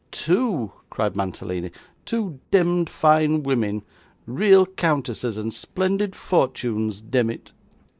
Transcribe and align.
'Two!' 0.11 0.71
cried 0.89 1.15
Mantalini. 1.15 1.69
'Two 2.07 2.39
demd 2.51 2.89
fine 2.89 3.43
women, 3.43 3.83
real 4.25 4.65
countesses 4.65 5.37
and 5.37 5.53
splendid 5.53 6.15
fortunes, 6.15 7.01
demmit. 7.03 7.51